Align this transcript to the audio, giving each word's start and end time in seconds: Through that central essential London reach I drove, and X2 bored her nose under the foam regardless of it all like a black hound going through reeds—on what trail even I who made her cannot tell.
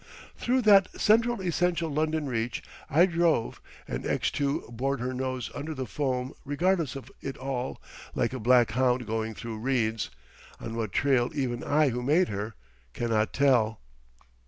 Through 0.35 0.63
that 0.63 0.99
central 0.99 1.41
essential 1.41 1.87
London 1.91 2.25
reach 2.25 2.63
I 2.89 3.05
drove, 3.05 3.61
and 3.87 4.03
X2 4.03 4.71
bored 4.75 4.99
her 4.99 5.13
nose 5.13 5.51
under 5.53 5.75
the 5.75 5.85
foam 5.85 6.33
regardless 6.43 6.95
of 6.95 7.11
it 7.21 7.37
all 7.37 7.79
like 8.15 8.33
a 8.33 8.39
black 8.39 8.71
hound 8.71 9.05
going 9.05 9.35
through 9.35 9.59
reeds—on 9.59 10.75
what 10.75 10.91
trail 10.91 11.29
even 11.35 11.63
I 11.63 11.89
who 11.89 12.01
made 12.01 12.29
her 12.29 12.55
cannot 12.93 13.31
tell. 13.31 13.79